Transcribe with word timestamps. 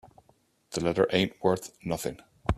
The 0.71 0.83
letter 0.83 1.07
ain't 1.11 1.33
worth 1.43 1.77
nothing. 1.85 2.21